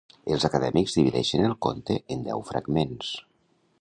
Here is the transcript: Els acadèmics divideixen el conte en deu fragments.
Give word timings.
Els 0.35 0.45
acadèmics 0.47 0.95
divideixen 0.99 1.45
el 1.49 1.55
conte 1.67 1.99
en 2.17 2.25
deu 2.31 2.43
fragments. 2.49 3.13